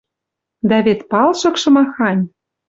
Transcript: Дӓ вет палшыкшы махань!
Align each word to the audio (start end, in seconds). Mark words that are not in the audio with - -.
Дӓ 0.69 0.77
вет 0.85 1.01
палшыкшы 1.11 1.69
махань! 1.75 2.23